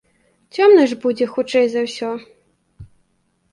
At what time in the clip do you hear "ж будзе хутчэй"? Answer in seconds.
0.93-1.69